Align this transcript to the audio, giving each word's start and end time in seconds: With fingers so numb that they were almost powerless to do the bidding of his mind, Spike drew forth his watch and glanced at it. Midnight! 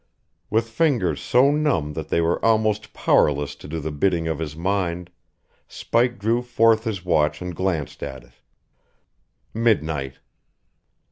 With 0.49 0.67
fingers 0.67 1.21
so 1.21 1.51
numb 1.51 1.93
that 1.93 2.09
they 2.09 2.21
were 2.21 2.43
almost 2.43 2.91
powerless 2.91 3.53
to 3.53 3.67
do 3.67 3.79
the 3.79 3.91
bidding 3.91 4.27
of 4.27 4.39
his 4.39 4.55
mind, 4.55 5.11
Spike 5.67 6.17
drew 6.17 6.41
forth 6.41 6.85
his 6.85 7.05
watch 7.05 7.39
and 7.39 7.55
glanced 7.55 8.01
at 8.01 8.23
it. 8.23 8.33
Midnight! 9.53 10.15